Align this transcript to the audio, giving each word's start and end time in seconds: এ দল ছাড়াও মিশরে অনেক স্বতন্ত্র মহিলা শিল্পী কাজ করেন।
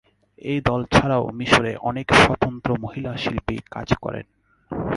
এ 0.41 0.55
দল 0.65 0.81
ছাড়াও 0.91 1.23
মিশরে 1.29 1.71
অনেক 1.81 2.07
স্বতন্ত্র 2.15 2.69
মহিলা 2.79 3.11
শিল্পী 3.17 3.55
কাজ 3.71 3.87
করেন। 4.01 4.25